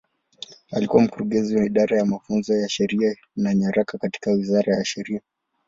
Alikuwa 0.71 1.03
Mkurugenzi 1.03 1.55
wa 1.57 1.65
Idara 1.65 1.97
ya 1.97 2.05
Mafunzo 2.05 2.57
ya 2.57 2.69
Sheria 2.69 3.15
na 3.35 3.53
Nyaraka 3.55 3.97
katika 3.97 4.31
Wizara 4.31 4.75
ya 4.77 4.85
Sheria. 4.85 5.21